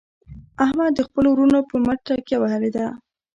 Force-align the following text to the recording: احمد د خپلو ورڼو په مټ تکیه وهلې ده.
احمد 0.65 0.91
د 0.95 0.99
خپلو 1.07 1.29
ورڼو 1.31 1.59
په 1.69 1.75
مټ 1.85 1.99
تکیه 2.07 2.37
وهلې 2.39 2.69
ده. 2.75 2.85